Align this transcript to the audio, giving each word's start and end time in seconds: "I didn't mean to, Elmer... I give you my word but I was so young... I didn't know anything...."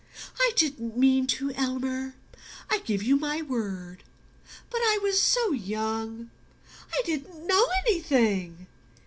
"I 0.39 0.51
didn't 0.55 0.97
mean 0.97 1.27
to, 1.27 1.51
Elmer... 1.51 2.15
I 2.71 2.79
give 2.79 3.03
you 3.03 3.17
my 3.17 3.43
word 3.43 4.01
but 4.71 4.79
I 4.79 4.97
was 5.03 5.21
so 5.21 5.51
young... 5.51 6.31
I 6.91 7.03
didn't 7.05 7.45
know 7.45 7.67
anything...." 7.85 8.65